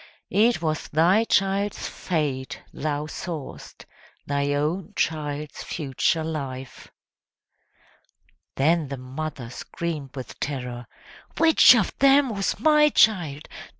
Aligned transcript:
it 0.31 0.63
was 0.63 0.87
thy 0.87 1.23
child's 1.25 1.87
fate 1.87 2.59
thou 2.73 3.05
saw'st 3.05 3.85
thy 4.25 4.51
own 4.51 4.91
child's 4.95 5.61
future 5.61 6.23
life!" 6.23 6.89
Then 8.55 8.87
the 8.87 8.97
mother 8.97 9.51
screamed 9.51 10.15
with 10.15 10.39
terror, 10.39 10.87
"Which 11.37 11.75
of 11.75 11.95
them 11.99 12.33
was 12.33 12.59
my 12.59 12.89
child? 12.89 13.47